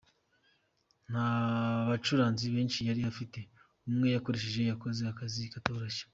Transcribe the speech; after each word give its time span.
Nta 1.09 1.25
bacuranzi 1.89 2.45
benshi 2.55 2.79
yari 2.89 3.01
afite, 3.11 3.39
umwe 3.89 4.07
yakoresheje 4.15 4.61
yakoze 4.71 5.01
akazi 5.11 5.41
katoroshye. 5.53 6.03